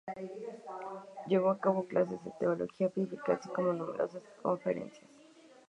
Llevó 1.27 1.51
a 1.51 1.59
cabo 1.59 1.85
clases 1.85 2.25
de 2.25 2.31
Teología 2.39 2.89
Bíblica, 2.95 3.33
así 3.33 3.49
como 3.49 3.71
numerosas 3.71 4.23
conferencias. 4.41 5.11